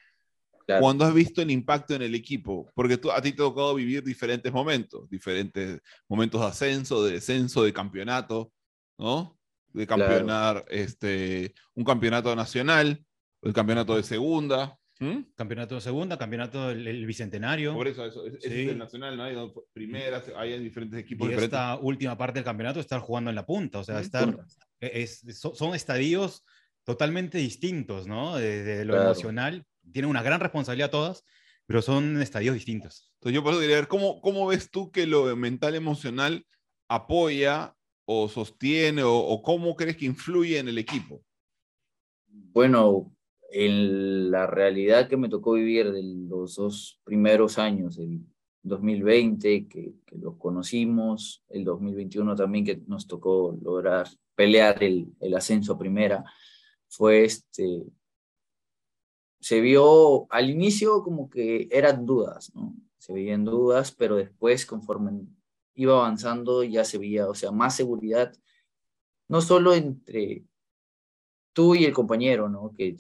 [0.79, 3.75] cuando has visto el impacto en el equipo, porque tú, a ti te ha tocado
[3.75, 8.53] vivir diferentes momentos, diferentes momentos de ascenso, de descenso, de campeonato,
[8.97, 9.40] ¿no?
[9.73, 13.05] De campeonar este, un campeonato nacional,
[13.43, 15.33] el campeonato de segunda, ¿Mm?
[15.35, 17.73] Campeonato de segunda, campeonato del bicentenario.
[17.73, 19.25] Por eso, eso es, el nacional, ¿no?
[19.25, 19.35] Hay
[19.73, 21.31] primeras, hay diferentes equipos.
[21.31, 24.39] Y esta última parte del campeonato estar jugando en la punta, o sea, estar,
[24.79, 25.23] e, es,
[25.55, 26.45] son estadios
[26.85, 28.37] totalmente distintos, ¿no?
[28.37, 31.25] De, lo emocional, tienen una gran responsabilidad todas,
[31.65, 33.11] pero son estadios distintos.
[33.15, 36.47] Entonces yo por eso quería ver, ¿cómo, ¿cómo ves tú que lo mental emocional
[36.89, 37.75] apoya
[38.13, 41.23] o sostiene o, cómo crees que influye en el equipo?
[42.27, 43.15] Bueno,
[43.53, 48.21] en la realidad que me tocó vivir de los dos primeros años, el
[48.65, 55.79] 2020 que, que los conocimos, el 2021 también que nos tocó lograr pelear el, ascenso
[55.79, 56.25] primera,
[56.89, 57.85] fue este,
[59.39, 62.53] se vio al inicio como que eran dudas.
[62.99, 65.27] Se veían dudas, pero después conforme
[65.83, 68.33] iba avanzando ya se veía, o sea, más seguridad,
[69.29, 70.45] no solo entre
[71.53, 72.73] tú y el compañero, ¿no?
[72.77, 72.97] Que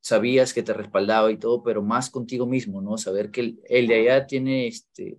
[0.00, 2.98] sabías que te respaldaba y todo, pero más contigo mismo, ¿no?
[2.98, 5.18] Saber que el, de allá tiene, este,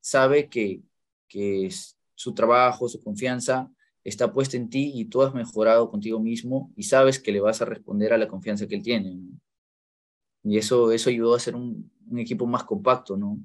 [0.00, 0.82] sabe que,
[1.28, 1.70] que
[2.14, 3.70] su trabajo, su confianza
[4.04, 7.62] está puesta en ti y tú has mejorado contigo mismo y sabes que le vas
[7.62, 9.14] a responder a la confianza que él tiene.
[9.14, 9.40] ¿no?
[10.42, 13.38] Y eso, eso ayudó a ser un, un, equipo más compacto, ¿no?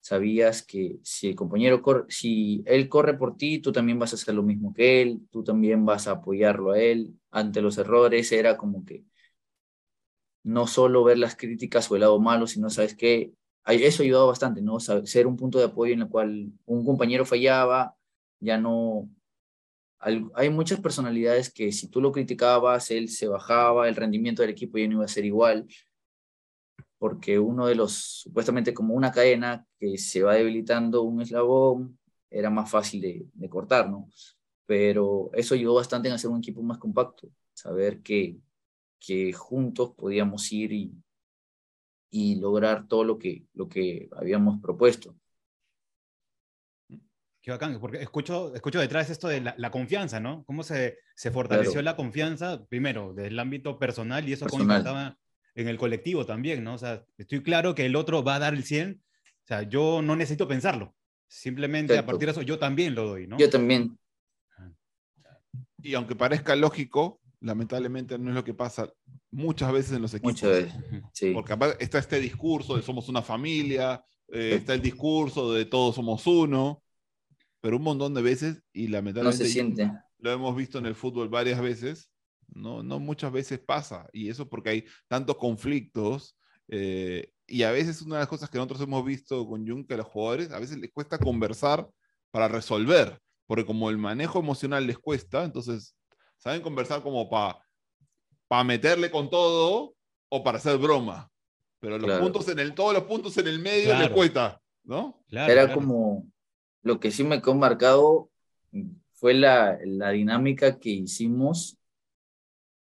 [0.00, 4.16] Sabías que si el compañero corre, si él corre por ti, tú también vas a
[4.16, 8.32] hacer lo mismo que él, tú también vas a apoyarlo a él ante los errores,
[8.32, 9.04] era como que
[10.42, 13.32] no solo ver las críticas o el lado malo, sino, ¿sabes qué?
[13.66, 14.80] Eso ayudado bastante, ¿no?
[14.80, 17.94] Ser un punto de apoyo en el cual un compañero fallaba,
[18.40, 19.08] ya no...
[20.34, 24.78] Hay muchas personalidades que si tú lo criticabas, él se bajaba, el rendimiento del equipo
[24.78, 25.66] ya no iba a ser igual,
[27.00, 31.98] porque uno de los, supuestamente como una cadena que se va debilitando un eslabón,
[32.30, 34.08] era más fácil de, de cortar, ¿no?
[34.66, 38.38] Pero eso ayudó bastante en hacer un equipo más compacto, saber que
[39.00, 40.92] que juntos podíamos ir y,
[42.10, 45.16] y lograr todo lo que, lo que habíamos propuesto.
[47.42, 50.44] Qué bacán, porque escucho, escucho detrás esto de la, la confianza, ¿no?
[50.44, 51.84] ¿Cómo se, se fortaleció claro.
[51.86, 54.66] la confianza, primero, desde el ámbito personal y eso personal.
[54.66, 55.18] cómo impactaba
[55.62, 56.74] en el colectivo también, ¿no?
[56.74, 60.02] O sea, estoy claro que el otro va a dar el 100, o sea, yo
[60.02, 60.94] no necesito pensarlo,
[61.26, 62.10] simplemente Exacto.
[62.10, 63.38] a partir de eso yo también lo doy, ¿no?
[63.38, 63.98] Yo también.
[65.82, 68.92] Y aunque parezca lógico, lamentablemente no es lo que pasa
[69.30, 70.32] muchas veces en los equipos.
[70.32, 70.74] Muchas veces,
[71.12, 71.32] sí.
[71.32, 76.26] Porque está este discurso de somos una familia, eh, está el discurso de todos somos
[76.26, 76.82] uno,
[77.60, 79.90] pero un montón de veces, y lamentablemente no se siente.
[80.18, 82.09] lo hemos visto en el fútbol varias veces,
[82.54, 86.36] no, no muchas veces pasa, y eso porque hay tantos conflictos,
[86.68, 89.94] eh, y a veces una de las cosas que nosotros hemos visto con Jung, que
[89.94, 91.88] a los jugadores a veces les cuesta conversar
[92.30, 95.96] para resolver, porque como el manejo emocional les cuesta, entonces
[96.36, 97.58] saben conversar como para
[98.46, 99.94] pa meterle con todo
[100.28, 101.28] o para hacer broma.
[101.80, 102.22] Pero los claro.
[102.22, 104.04] puntos en el, todos los puntos en el medio claro.
[104.04, 105.22] les cuesta, ¿no?
[105.28, 106.26] Claro, Era como
[106.82, 108.30] lo que sí me quedó marcado
[109.12, 111.78] fue la, la dinámica que hicimos,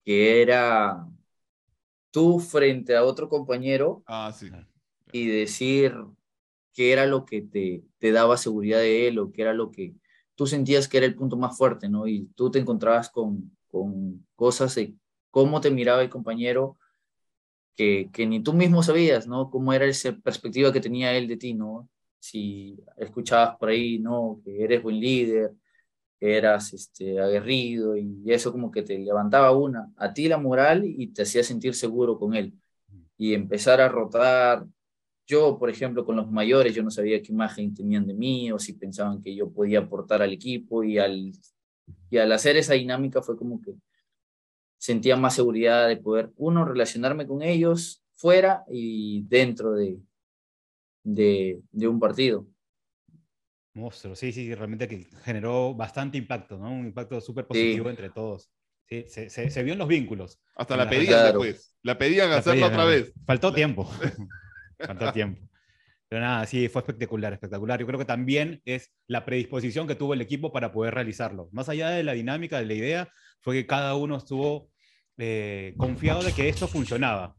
[0.07, 1.05] que era
[2.11, 4.49] tú frente a otro compañero ah, sí.
[5.11, 5.97] y decir
[6.73, 9.95] qué era lo que te, te daba seguridad de él o qué era lo que,
[10.33, 12.07] tú sentías que era el punto más fuerte, ¿no?
[12.07, 14.95] Y tú te encontrabas con, con cosas de
[15.29, 16.77] cómo te miraba el compañero
[17.75, 19.49] que, que, ni tú mismo sabías, ¿no?
[19.49, 21.89] Cómo era esa perspectiva que tenía él de ti, ¿no?
[22.17, 24.39] Si escuchabas por ahí, ¿no?
[24.45, 25.51] Que eres buen líder,
[26.19, 31.07] eras este, aguerrido y eso como que te levantaba una, a ti la moral y
[31.07, 32.53] te hacía sentir seguro con él.
[33.17, 34.65] Y empezar a rotar
[35.27, 38.59] yo, por ejemplo, con los mayores, yo no sabía qué imagen tenían de mí o
[38.59, 41.33] si pensaban que yo podía aportar al equipo y al,
[42.09, 43.75] y al hacer esa dinámica fue como que
[44.77, 49.99] sentía más seguridad de poder, uno, relacionarme con ellos fuera y dentro de,
[51.03, 52.47] de, de un partido.
[53.77, 56.71] Monstruo, sí, sí, realmente que generó bastante impacto, ¿no?
[56.71, 57.89] Un impacto súper positivo sí.
[57.89, 58.49] entre todos.
[58.89, 60.39] Sí, se, se, se, vio en los vínculos.
[60.55, 61.39] Hasta la pedían claro.
[61.39, 61.75] después.
[61.83, 63.13] La pedían la hacerlo pedían, otra vez.
[63.25, 63.89] Faltó tiempo.
[64.79, 65.47] Faltó tiempo.
[66.09, 67.79] Pero nada, sí, fue espectacular, espectacular.
[67.79, 71.49] Yo creo que también es la predisposición que tuvo el equipo para poder realizarlo.
[71.51, 74.71] Más allá de la dinámica, de la idea, fue que cada uno estuvo
[75.17, 77.35] eh, confiado de que esto funcionaba.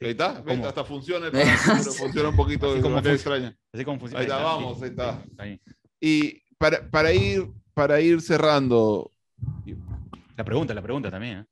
[0.00, 0.60] Ahí está, ¿Ves?
[0.64, 1.46] hasta funciona, pero
[1.92, 3.56] funciona un poquito así como extraña.
[3.72, 4.20] Así como funciona.
[4.20, 5.24] Ahí está, vamos, ahí está.
[5.36, 5.60] Ahí.
[6.00, 9.10] Y para, para, ir, para ir cerrando.
[10.36, 11.38] La pregunta, la pregunta también.
[11.38, 11.46] ¿eh?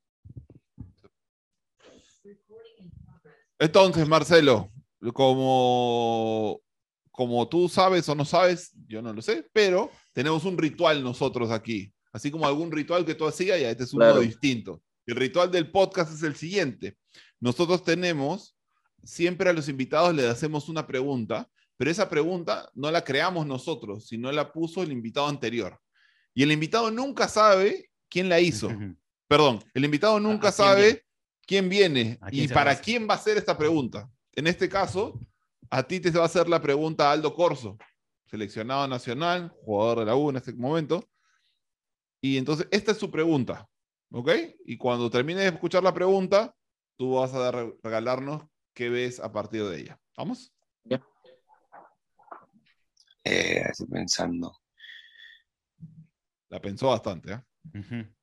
[3.59, 4.71] Entonces, Marcelo,
[5.13, 6.61] como,
[7.11, 11.51] como tú sabes o no sabes, yo no lo sé, pero tenemos un ritual nosotros
[11.51, 11.91] aquí.
[12.13, 14.21] Así como algún ritual que tú hacías, ya este es uno claro.
[14.21, 14.81] distinto.
[15.05, 16.97] El ritual del podcast es el siguiente.
[17.39, 18.55] Nosotros tenemos,
[19.03, 24.07] siempre a los invitados les hacemos una pregunta, pero esa pregunta no la creamos nosotros,
[24.07, 25.79] sino la puso el invitado anterior.
[26.33, 28.69] Y el invitado nunca sabe quién la hizo.
[29.27, 31.05] Perdón, el invitado nunca sabe
[31.45, 34.09] quién viene, quién viene y para quién va a ser esta pregunta.
[34.33, 35.19] En este caso,
[35.69, 37.77] a ti te va a hacer la pregunta Aldo Corso,
[38.25, 41.03] seleccionado nacional, jugador de la U en este momento.
[42.21, 43.67] Y entonces, esta es su pregunta,
[44.11, 44.31] ¿ok?
[44.65, 46.55] Y cuando termine de escuchar la pregunta,
[46.97, 50.01] tú vas a regalarnos qué ves a partir de ella.
[50.17, 50.53] ¿Vamos?
[50.83, 51.01] Ya.
[53.23, 54.57] Eh, estoy pensando.
[56.49, 58.13] La pensó bastante, ¿eh?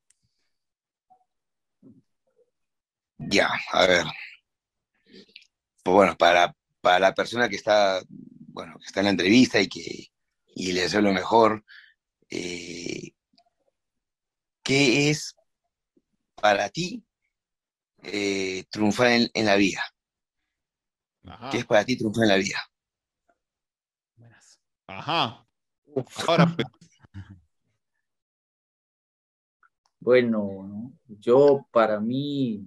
[3.18, 4.04] Ya, a ver.
[5.82, 9.68] Pues bueno, para, para la persona que está, bueno, que está en la entrevista y
[9.68, 10.08] que
[10.56, 11.64] y le deseo lo mejor,
[12.30, 13.12] eh,
[14.62, 15.34] ¿qué es
[16.36, 17.04] para ti
[18.04, 19.82] eh, triunfar en, la vida?
[21.50, 22.58] ¿Qué es para ti triunfar en la vida?
[24.86, 25.46] Ajá.
[26.26, 26.54] Ahora.
[26.54, 26.66] Pues.
[30.00, 32.62] Bueno, yo para mí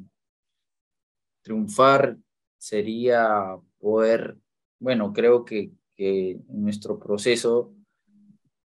[1.43, 2.17] triunfar
[2.57, 4.37] sería poder,
[4.79, 7.75] bueno, creo que, que nuestro proceso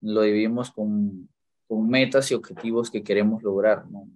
[0.00, 1.28] lo dividimos con,
[1.68, 4.08] con, metas y objetivos que queremos lograr, ¿no?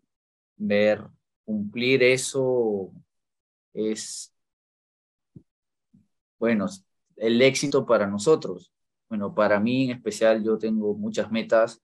[0.57, 1.05] Ver,
[1.47, 2.93] cumplir eso
[3.73, 4.35] es,
[6.39, 6.67] bueno,
[7.17, 8.73] el éxito para nosotros.
[9.09, 11.81] Bueno, para mí en especial yo tengo muchas metas,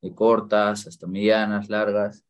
[0.00, 2.24] de cortas hasta medianas, largas,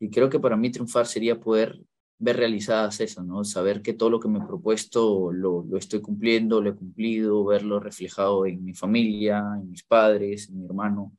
[0.00, 1.78] y creo que para mí triunfar sería poder
[2.18, 3.44] ver realizadas eso, ¿no?
[3.44, 7.44] Saber que todo lo que me he propuesto lo, lo, estoy cumpliendo, lo he cumplido,
[7.44, 11.12] verlo reflejado en mi familia, en mis padres, en mi hermano,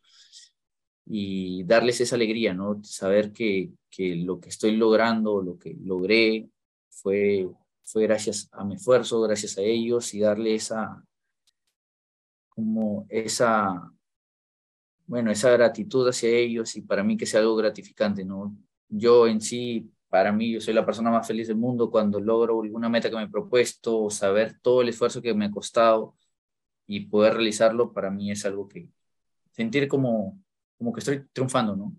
[1.11, 2.83] y darles esa alegría, ¿no?
[2.83, 6.47] Saber que, que lo que estoy logrando, lo que logré,
[6.89, 7.49] fue,
[7.83, 11.03] fue gracias a mi esfuerzo, gracias a ellos, y darle esa,
[12.49, 13.91] como esa,
[15.07, 18.55] bueno, esa gratitud hacia ellos, y para mí que sea algo gratificante, ¿no?
[18.87, 22.61] Yo en sí para mí, yo soy la persona más feliz del mundo cuando logro
[22.61, 26.15] alguna meta que me he propuesto, saber todo el esfuerzo que me ha costado
[26.87, 28.89] y poder realizarlo, para mí es algo que
[29.51, 30.39] sentir como,
[30.79, 31.95] como que estoy triunfando, ¿no?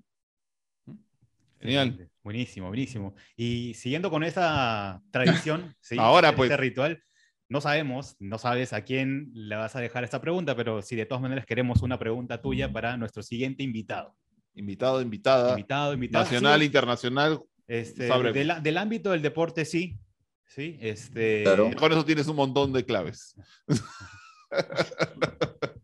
[1.60, 2.10] Genial.
[2.24, 3.14] Buenísimo, buenísimo.
[3.36, 6.50] Y siguiendo con esa tradición, ahora pues.
[6.50, 7.02] Este ritual,
[7.48, 11.06] no sabemos, no sabes a quién le vas a dejar esta pregunta, pero si de
[11.06, 14.16] todas maneras queremos una pregunta tuya para nuestro siguiente invitado.
[14.54, 15.50] Invitado, invitada.
[15.50, 16.24] Invitado, invitada.
[16.24, 19.98] Nacional, internacional, este, del ámbito del deporte, sí.
[20.46, 21.44] Sí, este...
[21.78, 23.36] Con eso tienes un montón de claves.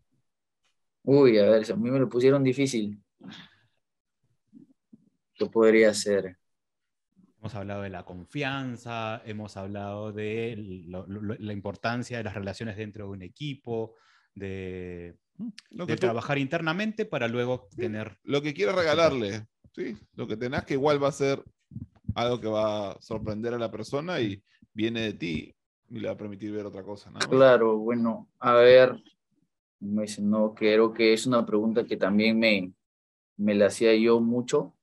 [1.09, 3.01] Uy, a ver, a mí me lo pusieron difícil.
[5.33, 6.35] ¿Qué podría ser?
[7.39, 10.83] Hemos hablado de la confianza, hemos hablado de
[11.39, 13.95] la importancia de las relaciones dentro de un equipo,
[14.35, 15.15] de,
[15.97, 18.17] trabajar internamente para luego tener...
[18.23, 19.95] Lo que quieras regalarle, ¿sí?
[20.13, 21.41] Lo que tenás que igual va a ser
[22.15, 24.43] algo que va a sorprender a la persona y
[24.73, 25.55] viene de ti
[25.89, 27.13] y le va a permitir ver otra cosa.
[27.29, 29.01] Claro, bueno, a ver,
[29.79, 32.73] me dicen, no, creo que es una pregunta que también me,
[33.37, 34.75] me la hacía yo mucho.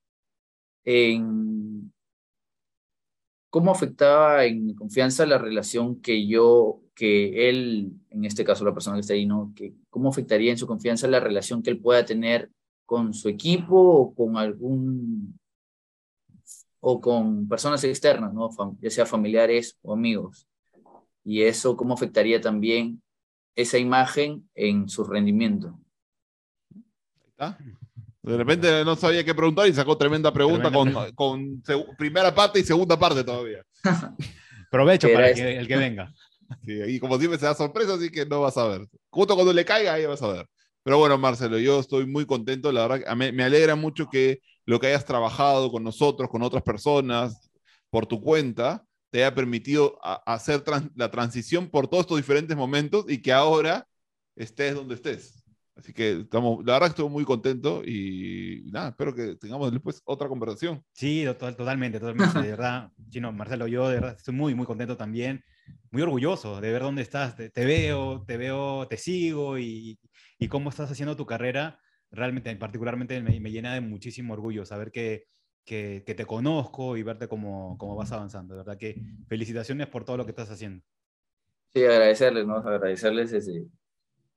[0.85, 1.93] En
[3.51, 8.75] cómo afectaba en mi confianza la relación que yo, que él, en este caso la
[8.75, 9.53] persona que está ahí, ¿no?
[9.55, 12.51] Que, ¿Cómo afectaría en su confianza la relación que él pueda tener
[12.85, 15.39] con su equipo o con algún
[16.81, 18.51] o con personas externas, ¿no?
[18.81, 20.49] ya sea familiares o amigos.
[21.25, 23.04] Y eso, ¿cómo afectaría también
[23.57, 25.79] esa imagen en su rendimiento?
[28.23, 30.71] De repente no sabía qué preguntar y sacó tremenda pregunta
[31.15, 31.63] con,
[31.99, 33.65] primera parte y segunda parte todavía.
[34.71, 36.13] Provecho para el que venga.
[36.67, 38.89] y como siempre se da sorpresa, así que no vas a ver.
[39.11, 40.47] Justo cuando le caiga, ahí vas a ver.
[40.83, 42.73] Pero bueno, Marcelo, yo estoy muy contento.
[42.73, 46.63] La verdad, me, me alegra mucho que lo que hayas trabajado con nosotros, con otras
[46.63, 47.51] personas,
[47.91, 48.85] por tu cuenta,
[49.15, 49.97] te haya permitido
[50.27, 50.65] hacer
[50.97, 53.87] la transición por todos estos diferentes momentos y que ahora
[54.35, 55.45] estés donde estés.
[55.77, 60.03] Así que estamos, la verdad que estoy muy contento y nada, espero que tengamos después
[60.05, 60.83] otra conversación.
[60.93, 62.43] Sí, totalmente, totalmente.
[62.43, 65.45] De verdad, Chino, Marcelo, yo de verdad estoy muy, muy contento también,
[65.93, 67.37] muy orgulloso de ver dónde estás.
[67.37, 69.97] Te, veo, te veo, te sigo y,
[70.41, 71.79] y cómo estás haciendo tu carrera,
[72.11, 75.27] realmente, particularmente me, me llena de muchísimo orgullo saber que,
[75.65, 78.55] que, te conozco y verte cómo, cómo vas avanzando.
[78.55, 80.85] De verdad que felicitaciones por todo lo que estás haciendo.
[81.73, 82.57] Sí, agradecerles, ¿no?
[82.57, 83.67] Agradecerles desde,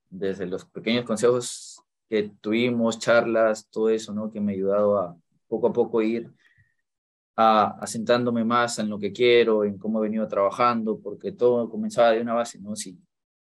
[0.09, 4.31] desde los pequeños consejos que tuvimos, charlas, todo eso, ¿no?
[4.31, 5.17] Que me ha ayudado a
[5.47, 6.31] poco a poco ir
[7.35, 12.11] a, asentándome más en lo que quiero, en cómo he venido trabajando, porque todo comenzaba
[12.11, 12.75] de una base, ¿no?
[12.75, 12.97] Si,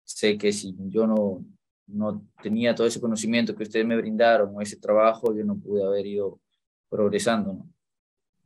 [0.02, 1.44] sé que si yo no,
[1.86, 5.84] no tenía todo ese conocimiento que ustedes me brindaron o ese trabajo, yo no pude
[5.84, 6.40] haber ido
[6.88, 7.52] progresando.
[7.52, 7.68] ¿no?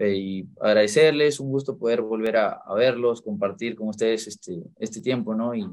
[0.04, 5.54] Y agradecerles, un gusto poder volver a, verlos, compartir con ustedes este, este tiempo, ¿no?
[5.54, 5.68] Y,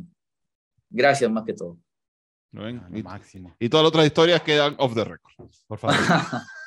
[0.91, 1.77] Gracias más que todo.
[2.51, 2.81] ¿No ven?
[2.83, 3.55] Ah, lo Y, máximo.
[3.59, 5.49] y todas las otras historias quedan off the record.
[5.67, 5.95] Por favor.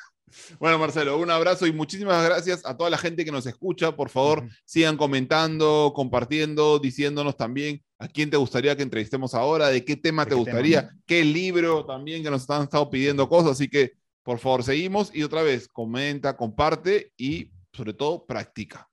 [0.59, 3.95] Bueno, Marcelo, un abrazo y muchísimas gracias a toda la gente que nos escucha.
[3.95, 4.49] Por favor, Ujú.
[4.65, 10.23] sigan comentando, compartiendo, diciéndonos también a quién te gustaría que entrevistemos ahora, de qué tema
[10.25, 13.51] ¿De te qué gustaría, qué libro también que nos han estado pidiendo cosas.
[13.51, 13.93] Así que,
[14.23, 18.89] por favor, seguimos y otra vez, comenta, comparte y sobre todo practica.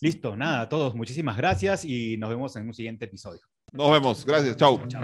[0.00, 3.40] Listo, nada, a todos, muchísimas gracias y nos vemos en un siguiente episodio.
[3.72, 4.26] Nos vemos.
[4.26, 4.56] Gracias.
[4.56, 4.80] Chau.
[4.88, 5.02] Chao.